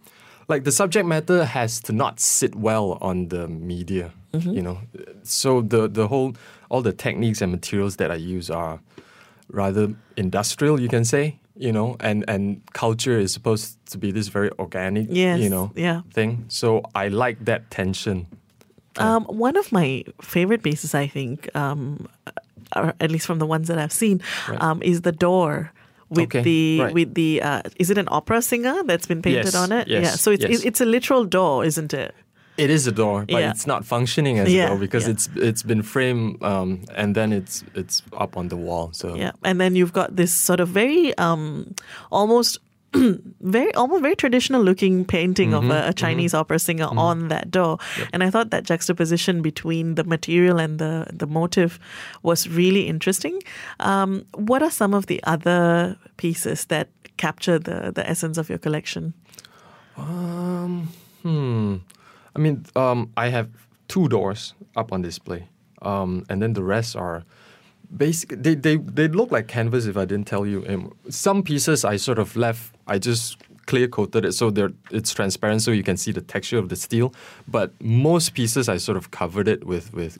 like 0.48 0.62
the 0.64 0.72
subject 0.72 1.06
matter 1.08 1.44
has 1.44 1.80
to 1.80 1.92
not 1.92 2.20
sit 2.20 2.54
well 2.54 2.98
on 3.00 3.28
the 3.28 3.48
media, 3.48 4.12
you 4.32 4.62
know. 4.62 4.78
So 5.24 5.60
the 5.60 5.88
the 5.88 6.06
whole 6.06 6.34
all 6.70 6.82
the 6.82 6.92
techniques 6.92 7.42
and 7.42 7.50
materials 7.50 7.96
that 7.96 8.10
I 8.10 8.14
use 8.36 8.48
are 8.50 8.78
rather 9.48 9.94
industrial, 10.16 10.80
you 10.80 10.88
can 10.88 11.04
say, 11.04 11.38
you 11.56 11.72
know, 11.72 11.96
and 12.00 12.24
and 12.28 12.60
culture 12.74 13.18
is 13.18 13.32
supposed 13.32 13.76
to 13.90 13.98
be 13.98 14.12
this 14.12 14.28
very 14.28 14.50
organic, 14.58 15.06
Yes, 15.10 15.40
you 15.40 15.48
know, 15.50 15.72
yeah. 15.74 16.02
thing. 16.12 16.44
So 16.48 16.82
I 16.94 17.08
like 17.08 17.44
that 17.46 17.70
tension. 17.70 18.26
Um, 18.98 19.24
one 19.24 19.56
of 19.58 19.72
my 19.72 20.04
favorite 20.22 20.62
pieces, 20.62 20.94
I 20.94 21.06
think, 21.08 21.54
um, 21.54 22.08
or 22.74 22.94
at 23.00 23.10
least 23.10 23.26
from 23.26 23.38
the 23.38 23.46
ones 23.46 23.68
that 23.68 23.78
I've 23.78 23.92
seen, 23.92 24.20
Right. 24.48 24.60
um, 24.62 24.82
is 24.82 25.02
the 25.02 25.12
door 25.12 25.72
with 26.08 26.24
Okay, 26.26 26.42
the 26.42 26.80
right. 26.80 26.94
with 26.94 27.14
the 27.14 27.42
uh, 27.42 27.62
is 27.78 27.90
it 27.90 27.98
an 27.98 28.08
opera 28.10 28.40
singer 28.42 28.82
that's 28.84 29.06
been 29.06 29.22
painted 29.22 29.44
Yes, 29.46 29.54
on 29.54 29.72
it? 29.72 29.88
yes, 29.88 30.02
yeah. 30.04 30.10
So 30.16 30.30
it's 30.30 30.44
yes. 30.44 30.64
it's 30.64 30.80
a 30.80 30.84
literal 30.86 31.24
door, 31.24 31.64
isn't 31.64 31.92
it? 31.94 32.14
It 32.56 32.70
is 32.70 32.86
a 32.86 32.92
door, 32.92 33.26
but 33.28 33.40
Yeah. 33.40 33.50
it's 33.50 33.66
not 33.66 33.84
functioning 33.84 34.38
as 34.38 34.48
Yeah, 34.50 34.64
a 34.64 34.68
door 34.68 34.78
because 34.78 35.04
yeah. 35.04 35.12
it's 35.14 35.28
it's 35.36 35.62
been 35.62 35.82
framed 35.82 36.42
um, 36.42 36.80
and 36.96 37.14
then 37.14 37.32
it's 37.32 37.64
it's 37.74 38.02
up 38.16 38.36
on 38.36 38.48
the 38.48 38.56
wall. 38.56 38.90
So 38.92 39.14
Yeah, 39.16 39.32
and 39.44 39.60
then 39.60 39.74
you've 39.76 39.92
got 39.92 40.16
this 40.16 40.32
sort 40.32 40.60
of 40.60 40.68
very 40.68 41.12
um, 41.18 41.74
almost. 42.10 42.58
very 43.40 43.72
almost 43.74 44.02
very 44.02 44.16
traditional 44.16 44.62
looking 44.62 45.04
painting 45.04 45.50
Mm-hmm, 45.50 45.70
of 45.70 45.84
a, 45.84 45.88
a 45.88 45.92
Chinese 45.92 46.34
opera 46.34 46.58
singer 46.58 46.88
on 46.96 47.28
that 47.28 47.50
door, 47.50 47.78
and 48.12 48.22
I 48.22 48.30
thought 48.30 48.50
that 48.50 48.64
juxtaposition 48.64 49.42
between 49.42 49.94
the 49.94 50.04
material 50.04 50.58
and 50.58 50.78
the 50.78 51.06
the 51.12 51.26
motive 51.26 51.78
was 52.22 52.48
really 52.48 52.86
interesting. 52.88 53.40
Um, 53.80 54.24
what 54.34 54.62
are 54.62 54.70
some 54.70 54.94
of 54.94 55.06
the 55.06 55.20
other 55.24 55.96
pieces 56.16 56.66
that 56.66 56.88
capture 57.16 57.58
the 57.58 57.92
the 57.94 58.08
essence 58.08 58.38
of 58.38 58.48
your 58.48 58.58
collection? 58.58 59.14
Um, 59.96 60.88
hmm. 61.22 61.76
I 62.34 62.38
mean, 62.38 62.66
um, 62.76 63.12
I 63.16 63.28
have 63.28 63.48
two 63.88 64.08
doors 64.08 64.54
up 64.76 64.92
on 64.92 65.02
display, 65.02 65.48
um, 65.82 66.24
and 66.28 66.42
then 66.42 66.52
the 66.52 66.62
rest 66.62 66.96
are 66.96 67.24
basically 67.94 68.36
They, 68.36 68.54
they 68.54 68.76
they 68.76 69.08
look 69.08 69.30
like 69.30 69.48
canvas 69.48 69.86
if 69.86 69.96
I 69.96 70.04
didn't 70.04 70.26
tell 70.26 70.46
you. 70.46 70.64
And 70.64 70.92
some 71.08 71.42
pieces 71.42 71.84
I 71.84 71.96
sort 71.96 72.18
of 72.18 72.36
left. 72.36 72.75
I 72.86 72.98
just 72.98 73.36
clear 73.66 73.88
coated 73.88 74.24
it 74.24 74.32
so 74.32 74.50
they're 74.50 74.72
it's 74.92 75.12
transparent 75.12 75.60
so 75.60 75.72
you 75.72 75.82
can 75.82 75.96
see 75.96 76.12
the 76.12 76.20
texture 76.20 76.58
of 76.58 76.68
the 76.68 76.76
steel. 76.76 77.12
But 77.48 77.72
most 77.80 78.34
pieces 78.34 78.68
I 78.68 78.76
sort 78.78 78.96
of 78.96 79.10
covered 79.10 79.48
it 79.48 79.64
with 79.64 79.92
with 79.92 80.18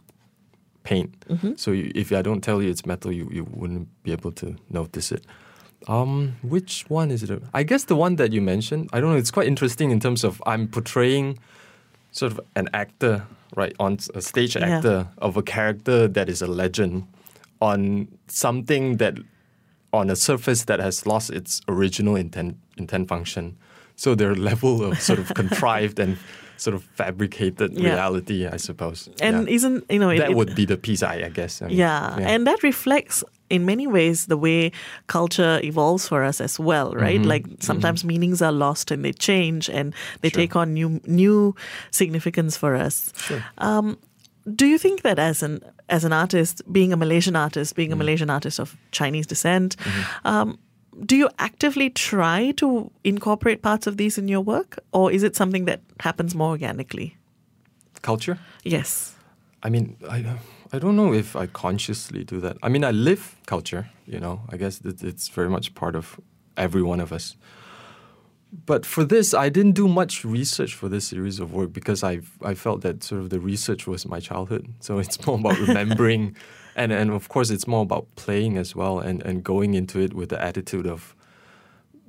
paint. 0.82 1.14
So 1.56 1.72
you, 1.72 1.90
if 1.94 2.12
I 2.12 2.22
don't 2.22 2.42
tell 2.42 2.62
you 2.62 2.70
it's 2.70 2.86
metal, 2.86 3.10
you, 3.12 3.28
you 3.32 3.44
wouldn't 3.50 3.88
be 4.04 4.12
able 4.12 4.30
to 4.32 4.54
notice 4.70 5.10
it. 5.12 5.24
Um, 5.88 6.36
which 6.42 6.84
one 6.88 7.10
is 7.10 7.22
it? 7.22 7.42
I 7.54 7.62
guess 7.64 7.84
the 7.84 7.96
one 7.96 8.16
that 8.16 8.32
you 8.32 8.40
mentioned. 8.40 8.88
I 8.92 9.00
don't 9.00 9.10
know. 9.10 9.16
It's 9.18 9.30
quite 9.32 9.46
interesting 9.48 9.90
in 9.90 10.00
terms 10.00 10.24
of 10.24 10.40
I'm 10.46 10.68
portraying 10.68 11.38
sort 12.12 12.32
of 12.32 12.40
an 12.54 12.68
actor, 12.72 13.26
right, 13.56 13.74
on 13.78 13.98
a 14.14 14.20
stage 14.22 14.56
Yeah. 14.56 14.78
actor 14.78 15.08
of 15.18 15.36
a 15.36 15.42
character 15.42 16.08
that 16.08 16.28
is 16.28 16.40
a 16.42 16.46
legend 16.46 17.06
on 17.60 18.08
something 18.28 18.96
that 18.98 19.18
on 19.96 20.10
a 20.10 20.16
surface 20.16 20.64
that 20.64 20.80
has 20.80 21.06
lost 21.06 21.30
its 21.30 21.60
original 21.68 22.16
intent 22.16 22.56
intent 22.78 23.08
function. 23.08 23.56
So 23.96 24.14
their 24.14 24.34
level 24.50 24.82
of 24.84 25.00
sort 25.00 25.18
of 25.18 25.32
contrived 25.34 25.98
and 25.98 26.16
sort 26.58 26.74
of 26.74 26.82
fabricated 26.96 27.72
Yeah. 27.72 27.92
reality, 27.94 28.46
I 28.46 28.56
suppose. 28.58 29.08
And 29.20 29.48
Yeah. 29.48 29.54
isn't 29.56 29.84
you 29.90 29.98
know 29.98 30.10
it, 30.10 30.18
that 30.18 30.30
it- 30.30 30.36
would 30.36 30.54
be 30.54 30.64
the 30.66 30.76
piece, 30.76 31.02
I, 31.02 31.24
I 31.26 31.28
guess. 31.30 31.60
I 31.62 31.66
mean, 31.68 31.76
Yeah, 31.76 32.16
and 32.18 32.46
that 32.46 32.62
reflects 32.62 33.24
in 33.48 33.64
many 33.64 33.86
ways 33.86 34.26
the 34.26 34.36
way 34.36 34.72
culture 35.06 35.60
evolves 35.62 36.08
for 36.08 36.24
us 36.24 36.40
as 36.40 36.58
well, 36.58 36.92
right? 36.94 37.20
Mm-hmm. 37.20 37.28
Like 37.28 37.44
sometimes 37.60 38.04
meanings 38.04 38.42
are 38.42 38.52
lost 38.52 38.90
and 38.90 39.04
they 39.04 39.12
change 39.12 39.70
and 39.70 39.94
they 40.20 40.30
take 40.30 40.56
on 40.56 40.72
new 40.74 41.00
new 41.06 41.54
significance 41.90 42.56
for 42.56 42.74
us. 42.86 43.12
Um, 43.58 43.96
do 44.54 44.66
you 44.66 44.78
think 44.78 45.02
that 45.02 45.18
as 45.18 45.42
an 45.42 45.60
as 45.88 46.04
an 46.04 46.12
artist, 46.12 46.62
being 46.72 46.92
a 46.92 46.96
Malaysian 46.96 47.36
artist, 47.36 47.74
being 47.76 47.92
a 47.92 47.94
Mm. 47.94 47.98
Malaysian 47.98 48.30
artist 48.30 48.58
of 48.60 48.76
Chinese 48.90 49.26
descent, 49.26 49.76
Mm-hmm. 49.76 50.28
um, 50.28 50.58
do 51.04 51.14
you 51.16 51.28
actively 51.38 51.90
try 51.90 52.52
to 52.56 52.90
incorporate 53.04 53.60
parts 53.62 53.86
of 53.86 53.96
these 53.96 54.16
in 54.20 54.28
your 54.28 54.40
work, 54.44 54.78
or 54.92 55.12
is 55.12 55.22
it 55.22 55.36
something 55.36 55.66
that 55.66 55.80
happens 56.00 56.34
more 56.34 56.48
organically? 56.50 57.16
Culture? 58.02 58.38
Yes. 58.64 59.14
I 59.62 59.68
mean, 59.70 59.96
I 60.10 60.24
I 60.72 60.78
don't 60.78 60.96
know 60.96 61.12
if 61.14 61.36
I 61.36 61.46
consciously 61.46 62.24
do 62.24 62.40
that. 62.40 62.56
I 62.62 62.68
mean, 62.68 62.84
I 62.84 62.90
live 62.92 63.36
culture. 63.46 63.84
You 64.06 64.18
know, 64.20 64.40
I 64.52 64.56
guess 64.56 64.80
it's 64.84 65.28
very 65.28 65.48
much 65.48 65.74
part 65.74 65.94
of 65.96 66.18
every 66.56 66.82
one 66.82 67.02
of 67.02 67.12
us. 67.12 67.36
But 68.64 68.86
for 68.86 69.04
this, 69.04 69.34
I 69.34 69.48
didn't 69.48 69.72
do 69.72 69.88
much 69.88 70.24
research 70.24 70.74
for 70.74 70.88
this 70.88 71.08
series 71.08 71.40
of 71.40 71.52
work 71.52 71.72
because 71.72 72.04
I 72.04 72.20
I 72.42 72.54
felt 72.54 72.82
that 72.82 73.02
sort 73.02 73.20
of 73.22 73.30
the 73.30 73.40
research 73.40 73.86
was 73.86 74.06
my 74.06 74.20
childhood. 74.20 74.66
So 74.80 74.98
it's 74.98 75.26
more 75.26 75.38
about 75.38 75.58
remembering, 75.58 76.36
and 76.76 76.92
and 76.92 77.10
of 77.10 77.28
course 77.28 77.50
it's 77.50 77.66
more 77.66 77.82
about 77.82 78.06
playing 78.16 78.56
as 78.56 78.76
well 78.76 79.00
and 79.00 79.22
and 79.22 79.42
going 79.42 79.74
into 79.74 79.98
it 80.00 80.14
with 80.14 80.28
the 80.28 80.40
attitude 80.40 80.86
of, 80.86 81.15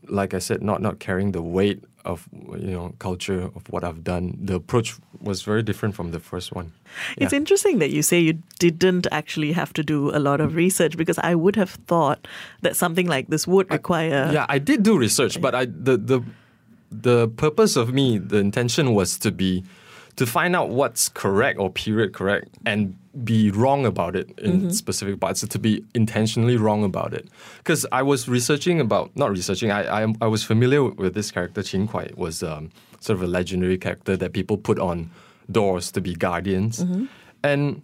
like 0.09 0.33
I 0.33 0.39
said, 0.39 0.61
not 0.61 0.81
not 0.81 0.99
carrying 0.99 1.31
the 1.31 1.41
weight 1.41 1.83
of 2.05 2.27
you 2.57 2.71
know 2.71 2.93
culture 2.99 3.41
of 3.55 3.67
what 3.69 3.83
I've 3.83 4.03
done. 4.03 4.37
The 4.41 4.55
approach 4.55 4.95
was 5.21 5.41
very 5.41 5.61
different 5.63 5.95
from 5.95 6.11
the 6.11 6.19
first 6.19 6.53
one. 6.55 6.71
It's 7.17 7.33
Yeah. 7.33 7.37
interesting 7.37 7.79
that 7.79 7.89
you 7.91 8.01
say 8.01 8.19
you 8.19 8.35
didn't 8.59 9.07
actually 9.11 9.51
have 9.53 9.73
to 9.73 9.83
do 9.83 10.15
a 10.15 10.19
lot 10.19 10.39
of 10.39 10.55
research 10.55 10.95
because 10.97 11.19
I 11.19 11.35
would 11.35 11.55
have 11.55 11.71
thought 11.87 12.27
that 12.61 12.75
something 12.75 13.07
like 13.07 13.27
this 13.27 13.45
would 13.47 13.69
require. 13.71 14.29
Yeah, 14.33 14.45
I 14.47 14.59
did 14.59 14.83
do 14.83 14.97
research, 14.97 15.41
but 15.41 15.53
I 15.55 15.65
the 15.65 15.97
the 15.97 16.21
the 16.89 17.27
purpose 17.27 17.75
of 17.75 17.93
me, 17.93 18.17
the 18.17 18.37
intention 18.37 18.93
was 18.93 19.17
to 19.19 19.31
be 19.31 19.63
to 20.17 20.25
find 20.25 20.55
out 20.55 20.69
what's 20.69 21.09
correct 21.09 21.57
or 21.59 21.69
period 21.71 22.13
correct 22.13 22.50
and 22.65 22.95
be 23.24 23.50
wrong 23.50 23.86
about 23.86 24.15
it 24.15 24.29
in 24.39 24.71
specific 24.71 25.19
parts. 25.19 25.47
To 25.47 25.59
be 25.59 25.83
intentionally 25.95 26.57
wrong 26.57 26.83
about 26.83 27.13
it, 27.13 27.29
because 27.57 27.86
I 27.91 28.03
was 28.03 28.27
researching 28.27 28.79
about 28.79 29.15
not 29.15 29.31
researching. 29.31 29.71
I 29.71 30.03
I, 30.03 30.13
I 30.21 30.27
was 30.27 30.43
familiar 30.43 30.83
with 30.83 31.13
this 31.13 31.31
character 31.31 31.62
Qin 31.62 31.88
Kuai. 31.88 32.05
It 32.07 32.17
was 32.17 32.43
um, 32.43 32.69
sort 33.00 33.17
of 33.17 33.24
a 33.24 33.27
legendary 33.27 33.77
character 33.77 34.17
that 34.17 34.33
people 34.33 34.57
put 34.57 34.77
on 34.79 35.09
doors 35.50 35.91
to 35.91 36.01
be 36.01 36.13
guardians, 36.13 36.86
and 37.43 37.81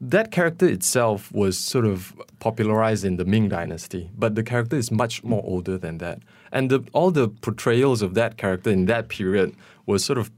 that 0.00 0.30
character 0.30 0.66
itself 0.66 1.32
was 1.32 1.56
sort 1.56 1.86
of 1.86 2.14
popularized 2.38 3.04
in 3.04 3.16
the 3.16 3.24
Ming 3.24 3.48
Dynasty, 3.48 4.10
but 4.16 4.34
the 4.34 4.42
character 4.42 4.76
is 4.76 4.90
much 4.90 5.24
more 5.24 5.42
older 5.44 5.78
than 5.78 5.98
that. 5.98 6.18
And 6.52 6.70
the, 6.70 6.84
all 6.92 7.10
the 7.10 7.28
portrayals 7.28 8.02
of 8.02 8.12
that 8.14 8.36
character 8.36 8.70
in 8.70 8.86
that 8.86 9.08
period 9.08 9.54
was 9.86 10.04
sort 10.04 10.18
of 10.18 10.30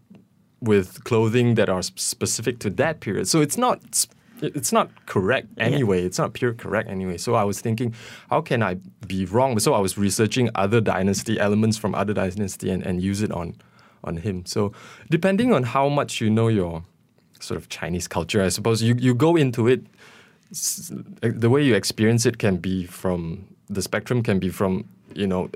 with 0.61 1.05
clothing 1.05 1.55
that 1.55 1.69
are 1.69 1.83
specific 1.83 2.59
to 2.61 2.71
that 2.71 3.01
period. 3.01 3.29
So 3.29 3.41
it's 3.41 3.57
not 3.57 4.07
it's 4.41 4.73
not 4.73 4.91
correct 5.07 5.49
anyway. 5.59 6.05
It's 6.05 6.19
not 6.19 6.33
pure 6.33 6.53
correct 6.53 6.89
anyway. 6.89 7.17
So 7.17 7.35
I 7.35 7.45
was 7.45 7.61
thinking, 7.61 7.95
how 8.31 8.41
can 8.41 8.63
I 8.63 8.75
be 9.07 9.25
wrong? 9.25 9.59
So 9.59 9.75
I 9.75 9.81
was 9.81 9.99
researching 9.99 10.51
other 10.55 10.81
dynasty 10.81 11.41
elements 11.41 11.77
from 11.77 11.95
other 11.95 12.15
dynasty 12.15 12.71
and, 12.71 12.85
and 12.85 13.03
use 13.03 13.23
it 13.23 13.33
on 13.33 13.57
on 14.05 14.17
him. 14.19 14.47
So 14.47 14.73
depending 15.11 15.53
on 15.53 15.65
how 15.65 15.89
much 15.89 16.21
you 16.21 16.31
know 16.31 16.49
your 16.49 16.85
sort 17.41 17.59
of 17.59 17.69
Chinese 17.69 18.09
culture, 18.09 18.43
I 18.43 18.49
suppose 18.49 18.83
you, 18.83 18.95
you 18.99 19.15
go 19.15 19.37
into 19.37 19.67
it. 19.67 19.83
The 21.21 21.51
way 21.51 21.63
you 21.63 21.75
experience 21.75 22.25
it 22.25 22.39
can 22.39 22.57
be 22.57 22.87
from 22.87 23.47
the 23.69 23.83
spectrum 23.83 24.23
can 24.23 24.39
be 24.39 24.49
from 24.49 24.89
you 25.15 25.27
know, 25.27 25.51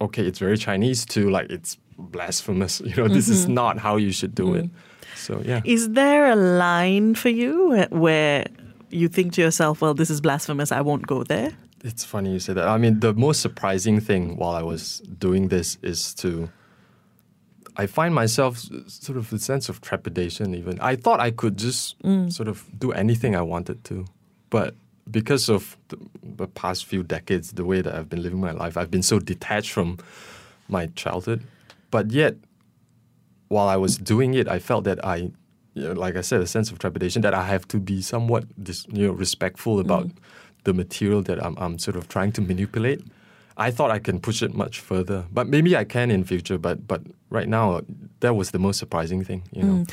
okay, 0.00 0.26
it's 0.26 0.38
very 0.38 0.58
Chinese 0.58 1.04
to 1.06 1.30
like 1.30 1.50
it's 1.50 1.78
blasphemous. 1.98 2.80
You 2.84 2.96
know, 2.96 3.08
this 3.08 3.28
is 3.28 3.44
mm-hmm. 3.44 3.54
not 3.54 3.78
how 3.78 3.96
you 3.96 4.12
should 4.12 4.34
do 4.34 4.54
it. 4.54 4.66
Mm-hmm. 4.66 5.16
So 5.16 5.42
yeah. 5.44 5.62
Is 5.64 5.90
there 5.90 6.30
a 6.30 6.36
line 6.36 7.14
for 7.14 7.28
you 7.28 7.86
where- 7.90 8.46
you 8.94 9.08
think 9.08 9.32
to 9.34 9.42
yourself, 9.42 9.80
well, 9.80 9.94
this 9.94 10.10
is 10.10 10.20
blasphemous, 10.20 10.72
I 10.72 10.80
won't 10.80 11.06
go 11.06 11.24
there? 11.24 11.52
It's 11.82 12.04
funny 12.04 12.32
you 12.32 12.38
say 12.38 12.54
that. 12.54 12.66
I 12.66 12.78
mean, 12.78 13.00
the 13.00 13.12
most 13.12 13.40
surprising 13.40 14.00
thing 14.00 14.36
while 14.36 14.54
I 14.54 14.62
was 14.62 15.00
doing 15.18 15.48
this 15.48 15.76
is 15.82 16.14
to. 16.14 16.50
I 17.76 17.86
find 17.86 18.14
myself 18.14 18.58
sort 18.86 19.18
of 19.18 19.32
a 19.32 19.38
sense 19.38 19.68
of 19.68 19.80
trepidation. 19.80 20.54
Even 20.54 20.80
I 20.80 20.94
thought 20.94 21.18
I 21.18 21.32
could 21.32 21.56
just 21.56 22.00
mm. 22.02 22.32
sort 22.32 22.48
of 22.48 22.64
do 22.78 22.92
anything 22.92 23.34
I 23.34 23.42
wanted 23.42 23.82
to, 23.84 24.06
but 24.48 24.74
because 25.10 25.48
of 25.48 25.76
the, 25.88 25.98
the 26.22 26.46
past 26.46 26.86
few 26.86 27.02
decades, 27.02 27.52
the 27.52 27.64
way 27.64 27.82
that 27.82 27.94
I've 27.94 28.08
been 28.08 28.22
living 28.22 28.40
my 28.40 28.52
life, 28.52 28.76
I've 28.76 28.92
been 28.92 29.02
so 29.02 29.18
detached 29.18 29.72
from 29.72 29.98
my 30.68 30.86
childhood. 30.94 31.42
But 31.94 32.10
yet, 32.10 32.34
while 33.54 33.68
I 33.68 33.76
was 33.76 33.96
doing 33.96 34.34
it, 34.34 34.48
I 34.48 34.58
felt 34.58 34.82
that 34.84 34.98
I, 35.04 35.16
you 35.74 35.82
know, 35.84 35.92
like 35.92 36.16
I 36.16 36.22
said, 36.22 36.40
a 36.40 36.46
sense 36.46 36.72
of 36.72 36.78
trepidation 36.78 37.22
that 37.22 37.34
I 37.34 37.44
have 37.44 37.64
to 37.68 37.78
be 37.78 38.02
somewhat, 38.02 38.44
dis, 38.62 38.84
you 38.92 39.06
know, 39.06 39.12
respectful 39.12 39.78
about 39.78 40.06
the 40.64 40.72
material 40.74 41.22
that 41.22 41.38
I'm, 41.44 41.54
I'm 41.56 41.78
sort 41.78 41.96
of 41.96 42.08
trying 42.08 42.32
to 42.32 42.40
manipulate. 42.40 43.00
I 43.56 43.70
thought 43.70 43.92
I 43.92 44.00
can 44.00 44.18
push 44.18 44.42
it 44.42 44.52
much 44.54 44.80
further, 44.80 45.26
but 45.30 45.46
maybe 45.46 45.76
I 45.76 45.84
can 45.84 46.10
in 46.10 46.24
future. 46.24 46.58
But 46.58 46.76
but 46.88 47.00
right 47.30 47.46
now, 47.48 47.82
that 48.18 48.34
was 48.34 48.50
the 48.50 48.58
most 48.58 48.78
surprising 48.80 49.22
thing, 49.24 49.42
you 49.52 49.62
know. 49.62 49.84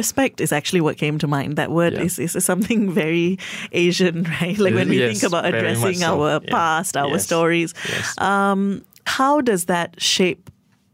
Respect 0.00 0.40
is 0.40 0.52
actually 0.52 0.82
what 0.82 0.96
came 0.96 1.18
to 1.18 1.26
mind. 1.26 1.56
That 1.56 1.70
word 1.72 1.94
Yeah. 1.94 2.04
is, 2.06 2.18
is 2.20 2.44
something 2.44 2.92
very 3.02 3.38
Asian, 3.72 4.22
right? 4.40 4.56
Like 4.56 4.74
when 4.74 4.88
we 4.88 4.98
Yes, 4.98 5.10
think 5.10 5.22
about 5.24 5.44
addressing 5.50 5.98
so. 5.98 6.06
our 6.14 6.40
Yeah. 6.44 6.50
past, 6.50 6.96
our 6.96 7.10
Yes. 7.18 7.24
stories. 7.26 7.74
Yes. 7.88 8.14
Um, 8.18 8.84
how 9.06 9.40
does 9.42 9.64
that 9.66 10.00
shape 10.00 10.50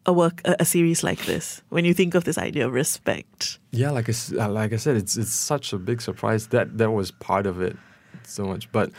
a 0.07 0.13
work, 0.13 0.41
a, 0.45 0.57
a 0.61 0.65
series 0.65 1.03
like 1.03 1.25
this? 1.27 1.63
When 1.69 1.85
you 1.85 1.95
think 1.95 2.15
of 2.15 2.25
this 2.25 2.39
idea 2.39 2.67
of 2.67 2.73
respect, 2.73 3.59
Yeah, 3.73 3.91
like 3.91 4.09
I, 4.09 4.15
uh, 4.39 4.49
like 4.49 4.73
I 4.73 4.77
said, 4.77 4.97
it's 4.97 5.17
it's 5.17 5.33
such 5.33 5.73
a 5.73 5.79
big 5.79 6.01
surprise 6.01 6.49
that 6.49 6.79
that 6.79 6.91
was 6.91 7.11
part 7.11 7.47
of 7.47 7.61
it 7.61 7.77
so 8.25 8.45
much. 8.45 8.71
But 8.73 8.91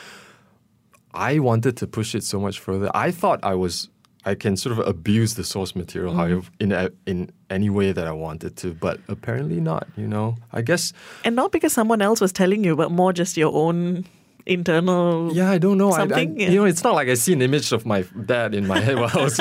I 1.13 1.39
wanted 1.39 1.77
to 1.77 1.87
push 1.87 2.15
it 2.15 2.23
so 2.23 2.39
much 2.39 2.59
further. 2.59 2.89
I 2.93 3.11
thought 3.11 3.39
I 3.43 3.55
was 3.55 3.89
I 4.23 4.35
can 4.35 4.55
sort 4.55 4.77
of 4.77 4.87
abuse 4.87 5.33
the 5.33 5.43
source 5.43 5.75
material 5.75 6.13
however 6.13 6.47
in 6.59 6.71
a, 6.71 6.91
in 7.07 7.31
any 7.49 7.69
way 7.69 7.91
that 7.91 8.05
I 8.07 8.11
wanted 8.11 8.55
to, 8.57 8.73
but 8.73 8.99
apparently 9.07 9.59
not. 9.59 9.87
You 9.97 10.07
know, 10.07 10.37
I 10.53 10.61
guess 10.61 10.93
and 11.25 11.35
not 11.35 11.51
because 11.51 11.73
someone 11.73 12.01
else 12.01 12.21
was 12.21 12.31
telling 12.31 12.63
you, 12.63 12.75
but 12.75 12.91
more 12.91 13.13
just 13.13 13.37
your 13.37 13.53
own 13.53 14.05
internal. 14.45 15.31
Yeah, 15.33 15.51
I 15.51 15.57
don't 15.57 15.77
know. 15.77 15.89
I, 15.91 15.95
I, 15.95 15.97
Something. 15.99 16.39
You 16.39 16.55
know, 16.55 16.65
it's 16.65 16.83
not 16.83 16.93
like 16.95 17.07
I 17.09 17.15
see 17.15 17.33
an 17.33 17.41
image 17.41 17.71
of 17.71 17.85
my 17.85 18.03
dad 18.25 18.53
in 18.55 18.67
my 18.67 18.79
head 18.79 18.95
while 18.99 19.09
I 19.13 19.23
was, 19.23 19.37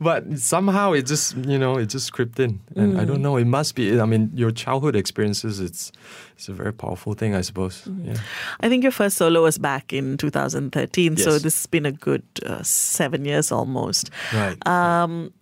but 0.00 0.38
somehow 0.38 0.92
it 0.92 1.06
just, 1.06 1.36
you 1.36 1.58
know, 1.58 1.76
it 1.78 1.86
just 1.86 2.12
crept 2.12 2.38
in, 2.40 2.60
and 2.76 2.98
I 3.00 3.04
Mm. 3.04 3.08
don't 3.08 3.22
know. 3.22 3.36
It 3.36 3.46
must 3.46 3.74
be. 3.74 4.00
I 4.00 4.04
mean, 4.06 4.30
your 4.34 4.50
childhood 4.50 4.96
experiences. 4.96 5.60
It's, 5.60 5.92
it's 6.36 6.48
a 6.48 6.52
very 6.52 6.72
powerful 6.72 7.14
thing, 7.14 7.34
I 7.34 7.40
suppose. 7.42 7.82
Mm. 7.82 8.06
Yeah. 8.06 8.16
I 8.60 8.68
think 8.68 8.82
your 8.82 8.92
first 8.92 9.16
solo 9.16 9.42
was 9.42 9.58
back 9.58 9.92
in 9.92 10.16
2013, 10.16 11.16
so 11.16 11.32
this 11.38 11.56
has 11.58 11.66
been 11.66 11.86
a 11.86 11.92
good 11.92 12.22
uh, 12.46 12.62
seven 12.62 13.24
years 13.24 13.50
almost. 13.52 14.10
Right. 14.32 14.56
Um, 14.66 15.32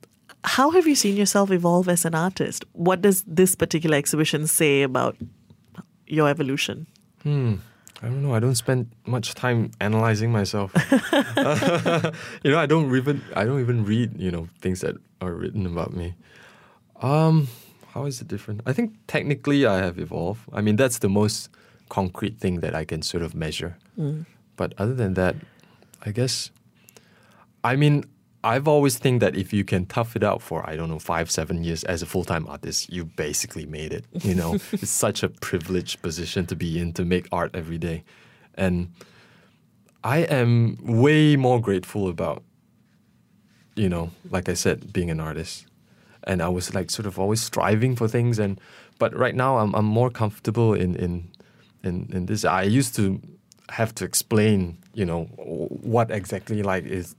how 0.44 0.70
have 0.70 0.86
you 0.86 0.94
seen 0.94 1.16
yourself 1.16 1.50
evolve 1.50 1.88
as 1.88 2.04
an 2.04 2.14
artist? 2.14 2.64
What 2.72 3.02
does 3.02 3.24
this 3.26 3.54
particular 3.56 3.96
exhibition 3.96 4.46
say 4.46 4.82
about 4.82 5.16
your 6.06 6.28
evolution? 6.28 6.86
Hmm. 7.24 7.54
I 8.02 8.06
don't 8.08 8.22
know. 8.22 8.34
I 8.34 8.40
don't 8.40 8.54
spend 8.54 8.90
much 9.06 9.34
time 9.34 9.70
analyzing 9.80 10.30
myself. 10.30 10.72
you 12.42 12.50
know, 12.50 12.58
I 12.58 12.66
don't 12.66 12.94
even 12.94 13.22
I 13.34 13.44
don't 13.44 13.60
even 13.60 13.84
read 13.84 14.20
you 14.20 14.30
know 14.30 14.48
things 14.60 14.80
that 14.80 14.96
are 15.20 15.32
written 15.32 15.66
about 15.66 15.94
me. 15.94 16.14
Um, 17.00 17.48
how 17.88 18.04
is 18.04 18.20
it 18.20 18.28
different? 18.28 18.60
I 18.66 18.72
think 18.72 18.94
technically 19.06 19.64
I 19.66 19.78
have 19.78 19.98
evolved. 19.98 20.42
I 20.52 20.60
mean, 20.60 20.76
that's 20.76 20.98
the 20.98 21.08
most 21.08 21.48
concrete 21.88 22.38
thing 22.38 22.60
that 22.60 22.74
I 22.74 22.84
can 22.84 23.02
sort 23.02 23.22
of 23.22 23.34
measure. 23.34 23.78
But 24.56 24.74
other 24.78 24.94
than 24.94 25.14
that, 25.14 25.36
I 26.04 26.10
guess. 26.10 26.50
I 27.64 27.76
mean, 27.76 28.04
I've 28.46 28.68
always 28.68 28.96
think 28.96 29.20
that 29.22 29.34
if 29.34 29.52
you 29.52 29.64
can 29.64 29.86
tough 29.86 30.14
it 30.14 30.22
out 30.22 30.40
for 30.40 30.64
I 30.70 30.76
don't 30.76 30.88
know 30.88 31.00
five 31.00 31.32
seven 31.32 31.64
years 31.64 31.82
as 31.82 32.00
a 32.00 32.06
full 32.06 32.22
time 32.22 32.46
artist, 32.46 32.92
you 32.92 33.04
basically 33.04 33.66
made 33.66 33.92
it. 33.92 34.04
You 34.22 34.36
know, 34.36 34.54
it's 34.72 34.88
such 34.88 35.24
a 35.24 35.28
privileged 35.28 36.00
position 36.00 36.46
to 36.46 36.54
be 36.54 36.78
in 36.78 36.92
to 36.92 37.04
make 37.04 37.26
art 37.32 37.50
every 37.54 37.76
day, 37.76 38.04
and 38.54 38.92
I 40.04 40.18
am 40.18 40.78
way 40.80 41.34
more 41.34 41.60
grateful 41.60 42.08
about, 42.08 42.44
you 43.74 43.88
know, 43.88 44.12
like 44.30 44.48
I 44.48 44.54
said, 44.54 44.92
being 44.92 45.10
an 45.10 45.18
artist, 45.18 45.66
and 46.22 46.40
I 46.40 46.48
was 46.48 46.72
like 46.72 46.92
sort 46.92 47.06
of 47.06 47.18
always 47.18 47.42
striving 47.42 47.96
for 47.96 48.06
things, 48.06 48.38
and 48.38 48.60
but 49.00 49.12
right 49.12 49.34
now 49.34 49.58
I'm 49.58 49.74
I'm 49.74 49.86
more 49.86 50.10
comfortable 50.10 50.72
in 50.72 50.94
in 50.94 51.30
in, 51.82 52.08
in 52.12 52.26
this. 52.26 52.44
I 52.44 52.62
used 52.62 52.94
to 52.94 53.20
have 53.70 53.92
to 53.96 54.04
explain, 54.04 54.78
you 54.94 55.04
know, 55.04 55.24
what 55.34 56.12
exactly 56.12 56.62
like 56.62 56.84
is 56.84 57.16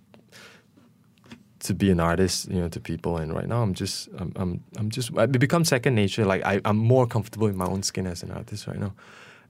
to 1.59 1.73
be 1.73 1.91
an 1.91 1.99
artist, 1.99 2.49
you 2.49 2.59
know, 2.59 2.69
to 2.69 2.79
people. 2.79 3.17
And 3.17 3.33
right 3.33 3.47
now, 3.47 3.61
I'm 3.61 3.73
just, 3.73 4.09
I'm, 4.17 4.31
I'm, 4.35 4.63
I'm 4.77 4.89
just, 4.89 5.11
it 5.11 5.39
become 5.39 5.65
second 5.65 5.95
nature. 5.95 6.25
Like 6.25 6.43
I, 6.45 6.61
I'm 6.65 6.77
more 6.77 7.07
comfortable 7.07 7.47
in 7.47 7.57
my 7.57 7.65
own 7.65 7.83
skin 7.83 8.07
as 8.07 8.23
an 8.23 8.31
artist 8.31 8.67
right 8.67 8.79
now, 8.79 8.93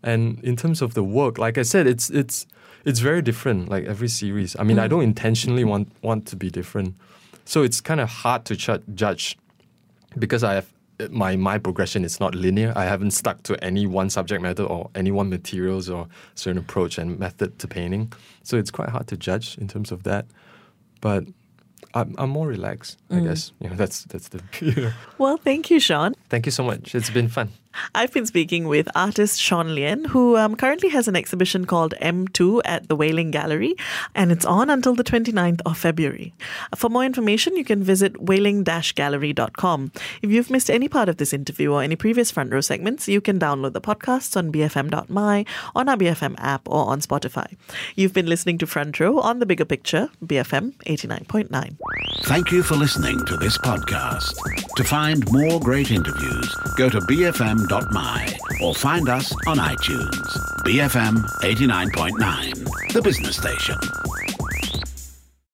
And 0.04 0.40
in 0.44 0.56
terms 0.56 0.82
of 0.82 0.94
the 0.94 1.04
work, 1.04 1.38
like 1.38 1.58
I 1.58 1.64
said, 1.64 1.88
it's 1.88 2.10
it's 2.10 2.46
it's 2.86 3.00
very 3.00 3.22
different. 3.22 3.70
Like 3.70 3.86
every 3.86 4.08
series. 4.08 4.56
I 4.60 4.64
mean, 4.64 4.80
I 4.80 4.88
mm. 4.88 4.90
don't 4.92 5.04
intentionally 5.04 5.64
want 5.64 5.92
want 6.02 6.26
to 6.28 6.36
be 6.36 6.50
different, 6.50 6.96
so 7.46 7.64
it's 7.64 7.82
kind 7.82 8.00
of 8.00 8.10
hard 8.10 8.46
to 8.46 8.56
ch- 8.56 8.84
judge 8.94 9.38
because 10.18 10.44
I 10.44 10.54
have 10.54 10.68
my 11.10 11.36
my 11.36 11.58
progression 11.58 12.04
is 12.06 12.20
not 12.20 12.36
linear. 12.36 12.74
I 12.76 12.86
haven't 12.86 13.12
stuck 13.12 13.44
to 13.44 13.64
any 13.64 13.86
one 13.86 14.10
subject 14.10 14.42
matter 14.42 14.64
or 14.64 14.90
any 14.96 15.12
one 15.12 15.30
materials 15.30 15.90
or 15.90 16.08
certain 16.36 16.60
approach 16.60 16.98
and 16.98 17.20
method 17.20 17.60
to 17.60 17.68
painting. 17.68 18.14
So 18.44 18.58
it's 18.58 18.72
quite 18.72 18.90
hard 18.90 19.08
to 19.08 19.18
judge 19.18 19.58
in 19.58 19.68
terms 19.68 19.92
of 19.92 20.04
that. 20.04 20.26
But 21.02 21.26
I'm, 21.98 22.16
I'm 22.18 22.30
more 22.30 22.48
relaxed, 22.48 22.98
I 23.10 23.16
mm. 23.16 23.24
guess. 23.26 23.52
You 23.60 23.70
know, 23.70 23.76
that's 23.76 24.06
that's 24.06 24.30
the. 24.30 24.94
Well, 25.18 25.38
thank 25.38 25.70
you, 25.72 25.80
Sean. 25.80 26.14
Thank 26.30 26.46
you 26.46 26.52
so 26.52 26.64
much. 26.64 26.94
It's 26.96 27.10
been 27.10 27.28
fun. 27.28 27.50
I've 27.96 28.12
been 28.12 28.26
speaking 28.26 28.68
with 28.68 28.88
artist 28.96 29.40
Sean 29.40 29.76
Lean, 29.76 30.06
who 30.06 30.38
um, 30.38 30.56
currently 30.56 30.90
has 30.90 31.08
an 31.08 31.16
exhibition 31.16 31.66
called 31.66 31.94
M2 32.02 32.62
at 32.66 32.88
the 32.88 32.96
Wei-Ling 32.96 33.32
Gallery, 33.32 33.76
and 34.16 34.32
it's 34.32 34.46
on 34.46 34.70
until 34.70 34.96
the 34.96 35.04
29th 35.04 35.62
of 35.66 35.78
February. 35.78 36.34
For 36.76 36.90
more 36.90 37.04
information, 37.04 37.56
you 37.56 37.64
can 37.64 37.84
visit 37.84 38.14
weiling-gallery.com. 38.14 39.92
If 40.22 40.32
you've 40.32 40.50
missed 40.50 40.70
any 40.70 40.88
part 40.88 41.10
of 41.10 41.18
this 41.18 41.34
interview 41.34 41.72
or 41.74 41.82
any 41.82 41.96
previous 41.96 42.32
front 42.32 42.52
row 42.52 42.62
segments, 42.62 43.08
you 43.08 43.22
can 43.22 43.40
download 43.40 43.74
the 43.74 43.82
podcasts 43.82 44.36
on 44.36 44.52
bfm.my, 44.52 45.46
on 45.76 45.90
our 45.90 45.98
BFM 45.98 46.36
app, 46.38 46.68
or 46.68 46.86
on 46.88 47.02
Spotify. 47.02 47.56
You've 47.96 48.14
been 48.14 48.28
listening 48.28 48.58
to 48.60 48.68
Front 48.68 49.00
Row 49.00 49.20
on 49.20 49.40
The 49.40 49.46
Bigger 49.46 49.66
Picture, 49.66 50.10
BFM 50.24 50.74
89.9. 50.86 51.78
Thank 52.24 52.52
you 52.52 52.64
for 52.64 52.76
listening 52.76 53.24
to 53.26 53.38
this 53.38 53.58
podcast. 53.58 54.36
To 54.76 54.84
find 54.84 55.30
more 55.32 55.60
great 55.60 55.92
interviews, 55.92 56.56
go 56.78 56.90
to 56.90 57.00
bfm.my 57.68 58.38
or 58.62 58.74
find 58.74 59.10
us 59.10 59.32
on 59.46 59.58
iTunes. 59.58 60.38
BFM 60.64 61.24
89.9, 61.42 62.94
the 62.94 63.02
business 63.02 63.38
station. 63.38 64.37